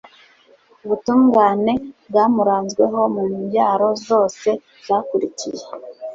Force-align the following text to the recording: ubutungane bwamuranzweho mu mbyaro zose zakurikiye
ubutungane 0.83 1.73
bwamuranzweho 2.09 2.99
mu 3.15 3.23
mbyaro 3.35 3.87
zose 4.07 4.49
zakurikiye 4.85 5.63